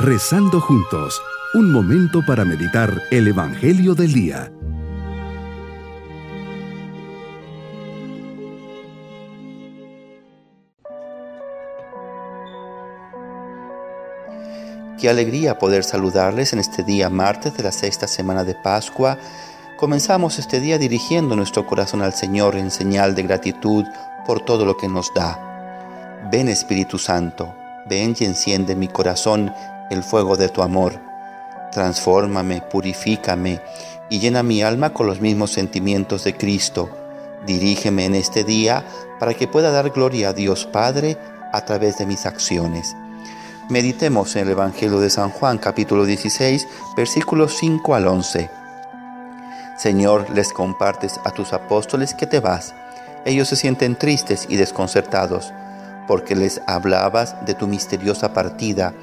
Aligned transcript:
Rezando 0.00 0.60
juntos, 0.60 1.20
un 1.54 1.72
momento 1.72 2.24
para 2.24 2.44
meditar 2.44 3.02
el 3.10 3.26
Evangelio 3.26 3.96
del 3.96 4.12
Día. 4.12 4.52
Qué 15.00 15.08
alegría 15.08 15.58
poder 15.58 15.82
saludarles 15.82 16.52
en 16.52 16.60
este 16.60 16.84
día 16.84 17.10
martes 17.10 17.56
de 17.56 17.64
la 17.64 17.72
sexta 17.72 18.06
semana 18.06 18.44
de 18.44 18.54
Pascua. 18.54 19.18
Comenzamos 19.78 20.38
este 20.38 20.60
día 20.60 20.78
dirigiendo 20.78 21.34
nuestro 21.34 21.66
corazón 21.66 22.02
al 22.02 22.12
Señor 22.12 22.54
en 22.54 22.70
señal 22.70 23.16
de 23.16 23.24
gratitud 23.24 23.84
por 24.24 24.44
todo 24.44 24.64
lo 24.64 24.76
que 24.76 24.86
nos 24.86 25.12
da. 25.12 26.28
Ven 26.30 26.48
Espíritu 26.48 26.98
Santo, 26.98 27.52
ven 27.88 28.14
y 28.16 28.26
enciende 28.26 28.74
en 28.74 28.78
mi 28.78 28.86
corazón 28.86 29.52
el 29.90 30.02
fuego 30.02 30.36
de 30.36 30.48
tu 30.48 30.62
amor. 30.62 31.00
Transfórmame, 31.72 32.62
purifícame 32.62 33.60
y 34.10 34.18
llena 34.20 34.42
mi 34.42 34.62
alma 34.62 34.92
con 34.92 35.06
los 35.06 35.20
mismos 35.20 35.52
sentimientos 35.52 36.24
de 36.24 36.36
Cristo. 36.36 36.90
Dirígeme 37.46 38.04
en 38.04 38.14
este 38.14 38.44
día 38.44 38.84
para 39.20 39.34
que 39.34 39.48
pueda 39.48 39.70
dar 39.70 39.90
gloria 39.90 40.30
a 40.30 40.32
Dios 40.32 40.66
Padre 40.66 41.16
a 41.52 41.64
través 41.64 41.98
de 41.98 42.06
mis 42.06 42.26
acciones. 42.26 42.94
Meditemos 43.68 44.34
en 44.36 44.46
el 44.46 44.52
Evangelio 44.52 44.98
de 44.98 45.10
San 45.10 45.30
Juan 45.30 45.58
capítulo 45.58 46.06
16 46.06 46.66
versículos 46.96 47.56
5 47.58 47.94
al 47.94 48.08
11. 48.08 48.50
Señor, 49.76 50.26
les 50.34 50.52
compartes 50.52 51.20
a 51.24 51.30
tus 51.30 51.52
apóstoles 51.52 52.14
que 52.14 52.26
te 52.26 52.40
vas. 52.40 52.74
Ellos 53.24 53.48
se 53.48 53.56
sienten 53.56 53.94
tristes 53.94 54.46
y 54.48 54.56
desconcertados, 54.56 55.52
porque 56.06 56.34
les 56.34 56.62
hablabas 56.66 57.36
de 57.44 57.54
tu 57.54 57.66
misteriosa 57.66 58.32
partida 58.32 58.94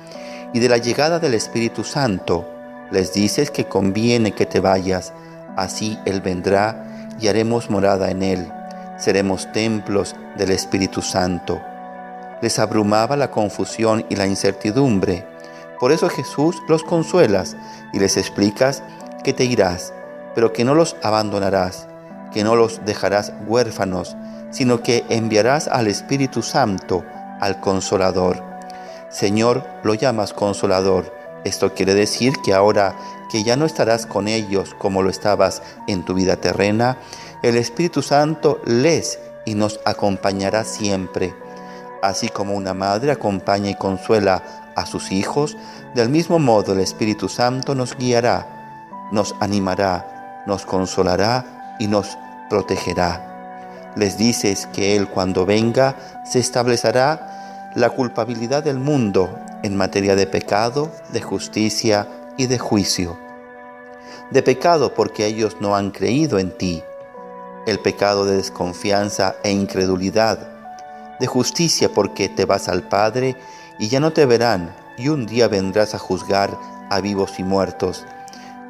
y 0.55 0.59
de 0.59 0.69
la 0.69 0.77
llegada 0.77 1.19
del 1.19 1.35
Espíritu 1.35 1.83
Santo. 1.83 2.49
Les 2.89 3.13
dices 3.13 3.51
que 3.51 3.65
conviene 3.65 4.31
que 4.31 4.47
te 4.47 4.59
vayas, 4.59 5.13
así 5.55 5.99
Él 6.05 6.21
vendrá 6.21 7.11
y 7.19 7.27
haremos 7.27 7.69
morada 7.69 8.09
en 8.09 8.23
Él. 8.23 8.51
Seremos 8.97 9.51
templos 9.51 10.15
del 10.35 10.49
Espíritu 10.49 11.03
Santo 11.03 11.61
les 12.41 12.59
abrumaba 12.59 13.17
la 13.17 13.31
confusión 13.31 14.05
y 14.09 14.15
la 14.15 14.27
incertidumbre. 14.27 15.27
Por 15.79 15.91
eso 15.91 16.09
Jesús 16.09 16.55
los 16.67 16.83
consuelas 16.83 17.55
y 17.93 17.99
les 17.99 18.17
explicas 18.17 18.83
que 19.23 19.33
te 19.33 19.45
irás, 19.45 19.93
pero 20.33 20.53
que 20.53 20.63
no 20.63 20.75
los 20.75 20.95
abandonarás, 21.01 21.87
que 22.31 22.43
no 22.43 22.55
los 22.55 22.85
dejarás 22.85 23.33
huérfanos, 23.47 24.15
sino 24.51 24.83
que 24.83 25.05
enviarás 25.09 25.67
al 25.67 25.87
Espíritu 25.87 26.41
Santo, 26.41 27.03
al 27.39 27.59
Consolador. 27.59 28.54
Señor, 29.15 29.63
lo 29.83 29.93
llamas 29.93 30.33
Consolador. 30.33 31.13
Esto 31.45 31.73
quiere 31.73 31.93
decir 31.93 32.33
que 32.43 32.53
ahora 32.53 32.97
que 33.31 33.43
ya 33.43 33.55
no 33.55 33.65
estarás 33.65 34.05
con 34.05 34.27
ellos 34.27 34.75
como 34.77 35.01
lo 35.01 35.09
estabas 35.09 35.61
en 35.87 36.03
tu 36.03 36.13
vida 36.13 36.35
terrena, 36.35 36.97
el 37.41 37.55
Espíritu 37.55 38.01
Santo 38.01 38.59
les 38.65 39.19
y 39.45 39.55
nos 39.55 39.79
acompañará 39.85 40.65
siempre 40.65 41.33
Así 42.01 42.27
como 42.27 42.55
una 42.55 42.73
madre 42.73 43.11
acompaña 43.11 43.69
y 43.69 43.75
consuela 43.75 44.43
a 44.75 44.85
sus 44.85 45.11
hijos, 45.11 45.57
del 45.93 46.09
mismo 46.09 46.37
modo 46.37 46.73
el 46.73 46.79
Espíritu 46.81 47.29
Santo 47.29 47.73
nos 47.73 47.95
guiará, 47.97 49.07
nos 49.11 49.33
animará, 49.39 50.43
nos 50.45 50.65
consolará 50.65 51.77
y 51.79 51.87
nos 51.87 52.17
protegerá. 52.49 53.93
Les 53.95 54.17
dices 54.17 54.67
que 54.67 54.97
Él 54.97 55.07
cuando 55.07 55.45
venga 55.45 55.95
se 56.25 56.39
establecerá 56.39 57.44
la 57.75 57.89
culpabilidad 57.89 58.63
del 58.63 58.79
mundo 58.79 59.37
en 59.61 59.75
materia 59.75 60.15
de 60.15 60.27
pecado, 60.27 60.89
de 61.11 61.21
justicia 61.21 62.07
y 62.37 62.47
de 62.47 62.57
juicio. 62.57 63.17
De 64.31 64.41
pecado 64.41 64.93
porque 64.93 65.25
ellos 65.25 65.57
no 65.59 65.75
han 65.75 65.91
creído 65.91 66.39
en 66.39 66.57
ti, 66.57 66.81
el 67.67 67.79
pecado 67.79 68.25
de 68.25 68.37
desconfianza 68.37 69.35
e 69.43 69.51
incredulidad, 69.51 70.39
de 71.19 71.27
justicia 71.27 71.89
porque 71.93 72.29
te 72.29 72.45
vas 72.45 72.69
al 72.69 72.83
Padre 72.83 73.35
y 73.77 73.89
ya 73.89 73.99
no 73.99 74.13
te 74.13 74.25
verán, 74.25 74.73
y 74.97 75.09
un 75.09 75.25
día 75.25 75.49
vendrás 75.49 75.93
a 75.95 75.99
juzgar 75.99 76.57
a 76.89 77.01
vivos 77.01 77.39
y 77.39 77.43
muertos, 77.43 78.05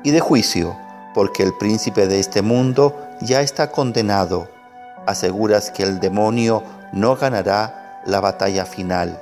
y 0.03 0.09
de 0.09 0.19
juicio 0.19 0.75
porque 1.13 1.43
el 1.43 1.53
príncipe 1.53 2.07
de 2.07 2.19
este 2.19 2.41
mundo 2.41 2.99
ya 3.22 3.41
está 3.41 3.72
condenado. 3.72 4.49
Aseguras 5.05 5.69
que 5.69 5.83
el 5.83 5.99
demonio 5.99 6.63
no 6.91 7.16
ganará 7.16 7.84
la 8.05 8.19
batalla 8.19 8.66
final. 8.66 9.21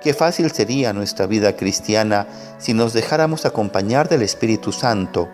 Qué 0.00 0.14
fácil 0.14 0.50
sería 0.50 0.92
nuestra 0.92 1.26
vida 1.26 1.56
cristiana 1.56 2.26
si 2.58 2.72
nos 2.72 2.92
dejáramos 2.92 3.44
acompañar 3.44 4.08
del 4.08 4.22
Espíritu 4.22 4.72
Santo, 4.72 5.28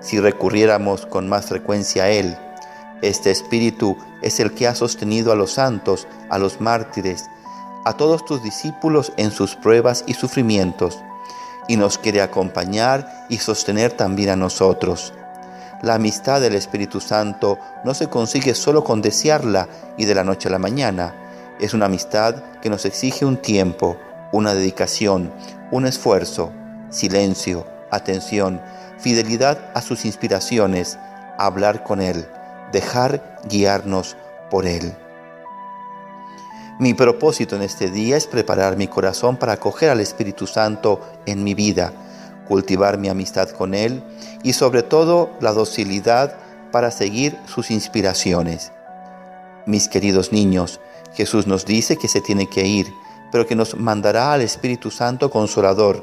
si 0.00 0.18
recurriéramos 0.18 1.06
con 1.06 1.28
más 1.28 1.46
frecuencia 1.46 2.04
a 2.04 2.10
Él 2.10 2.36
este 3.02 3.30
Espíritu 3.30 3.96
es 4.22 4.40
el 4.40 4.52
que 4.52 4.66
ha 4.66 4.74
sostenido 4.74 5.30
a 5.30 5.36
los 5.36 5.52
santos, 5.52 6.08
a 6.30 6.38
los 6.38 6.60
mártires, 6.60 7.26
a 7.84 7.92
todos 7.92 8.24
tus 8.24 8.42
discípulos 8.42 9.12
en 9.16 9.30
sus 9.30 9.54
pruebas 9.54 10.02
y 10.08 10.14
sufrimientos, 10.14 10.98
y 11.68 11.76
nos 11.76 11.96
quiere 11.96 12.22
acompañar 12.22 13.26
y 13.28 13.38
sostener 13.38 13.92
también 13.92 14.30
a 14.30 14.36
nosotros. 14.36 15.12
La 15.82 15.94
amistad 15.94 16.40
del 16.40 16.56
Espíritu 16.56 17.00
Santo 17.00 17.56
no 17.84 17.94
se 17.94 18.08
consigue 18.08 18.54
solo 18.54 18.82
con 18.82 19.00
desearla 19.00 19.68
y 19.96 20.04
de 20.06 20.16
la 20.16 20.24
noche 20.24 20.48
a 20.48 20.50
la 20.50 20.58
mañana. 20.58 21.14
Es 21.60 21.74
una 21.74 21.86
amistad 21.86 22.36
que 22.60 22.70
nos 22.70 22.84
exige 22.84 23.24
un 23.24 23.36
tiempo, 23.36 23.96
una 24.32 24.54
dedicación, 24.54 25.32
un 25.70 25.86
esfuerzo, 25.86 26.52
silencio, 26.90 27.66
atención, 27.90 28.60
fidelidad 28.98 29.70
a 29.74 29.82
sus 29.82 30.04
inspiraciones, 30.04 30.98
hablar 31.38 31.84
con 31.84 32.00
Él 32.00 32.26
dejar 32.72 33.38
guiarnos 33.48 34.16
por 34.50 34.66
Él. 34.66 34.94
Mi 36.78 36.94
propósito 36.94 37.56
en 37.56 37.62
este 37.62 37.90
día 37.90 38.16
es 38.16 38.26
preparar 38.26 38.76
mi 38.76 38.86
corazón 38.86 39.36
para 39.36 39.54
acoger 39.54 39.90
al 39.90 40.00
Espíritu 40.00 40.46
Santo 40.46 41.00
en 41.26 41.42
mi 41.42 41.54
vida, 41.54 41.92
cultivar 42.46 42.98
mi 42.98 43.08
amistad 43.08 43.50
con 43.50 43.74
Él 43.74 44.02
y 44.42 44.52
sobre 44.52 44.82
todo 44.82 45.30
la 45.40 45.52
docilidad 45.52 46.36
para 46.70 46.90
seguir 46.90 47.36
sus 47.46 47.70
inspiraciones. 47.70 48.72
Mis 49.68 49.86
queridos 49.86 50.32
niños, 50.32 50.80
Jesús 51.12 51.46
nos 51.46 51.66
dice 51.66 51.98
que 51.98 52.08
se 52.08 52.22
tiene 52.22 52.48
que 52.48 52.66
ir, 52.66 52.86
pero 53.30 53.46
que 53.46 53.54
nos 53.54 53.76
mandará 53.76 54.32
al 54.32 54.40
Espíritu 54.40 54.90
Santo 54.90 55.30
Consolador. 55.30 56.02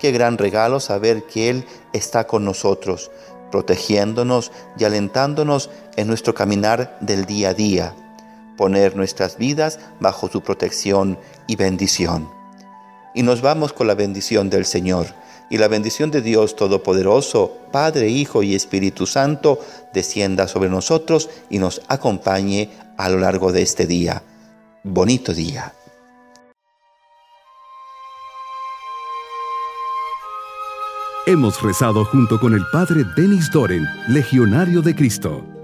Qué 0.00 0.10
gran 0.10 0.36
regalo 0.38 0.80
saber 0.80 1.22
que 1.22 1.48
Él 1.48 1.64
está 1.92 2.26
con 2.26 2.44
nosotros, 2.44 3.12
protegiéndonos 3.52 4.50
y 4.76 4.82
alentándonos 4.82 5.70
en 5.94 6.08
nuestro 6.08 6.34
caminar 6.34 6.98
del 7.00 7.26
día 7.26 7.50
a 7.50 7.54
día, 7.54 7.94
poner 8.56 8.96
nuestras 8.96 9.36
vidas 9.36 9.78
bajo 10.00 10.28
su 10.28 10.40
protección 10.40 11.16
y 11.46 11.54
bendición. 11.54 12.28
Y 13.14 13.22
nos 13.22 13.40
vamos 13.40 13.72
con 13.72 13.86
la 13.86 13.94
bendición 13.94 14.50
del 14.50 14.64
Señor. 14.64 15.06
Y 15.48 15.58
la 15.58 15.68
bendición 15.68 16.10
de 16.10 16.22
Dios 16.22 16.56
Todopoderoso, 16.56 17.56
Padre, 17.72 18.08
Hijo 18.08 18.42
y 18.42 18.54
Espíritu 18.54 19.06
Santo, 19.06 19.60
descienda 19.94 20.48
sobre 20.48 20.68
nosotros 20.68 21.30
y 21.50 21.58
nos 21.58 21.82
acompañe 21.88 22.70
a 22.96 23.08
lo 23.08 23.18
largo 23.18 23.52
de 23.52 23.62
este 23.62 23.86
día. 23.86 24.22
Bonito 24.82 25.32
día. 25.32 25.72
Hemos 31.26 31.60
rezado 31.60 32.04
junto 32.04 32.38
con 32.38 32.54
el 32.54 32.62
Padre 32.72 33.02
Denis 33.16 33.50
Doren, 33.50 33.84
Legionario 34.06 34.80
de 34.80 34.94
Cristo. 34.94 35.55